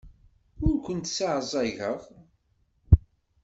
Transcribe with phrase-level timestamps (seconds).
[0.67, 1.99] Ur kent-sseɛẓageɣ.